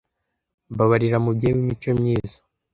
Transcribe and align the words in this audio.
Mbabarira 0.73 1.17
mubyeyi 1.23 1.53
w’imico 1.55 1.89
myiza 1.99 2.37